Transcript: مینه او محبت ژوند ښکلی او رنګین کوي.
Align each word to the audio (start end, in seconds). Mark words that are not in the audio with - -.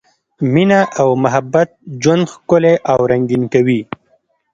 مینه 0.53 0.81
او 1.01 1.09
محبت 1.23 1.69
ژوند 2.01 2.23
ښکلی 2.33 2.75
او 2.91 2.99
رنګین 3.11 3.43
کوي. 3.53 3.81